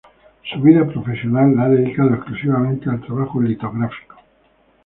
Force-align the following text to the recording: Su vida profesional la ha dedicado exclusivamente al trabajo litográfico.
Su 0.51 0.59
vida 0.59 0.87
profesional 0.87 1.55
la 1.55 1.65
ha 1.65 1.69
dedicado 1.69 2.15
exclusivamente 2.15 2.89
al 2.89 3.01
trabajo 3.01 3.39
litográfico. 3.39 4.15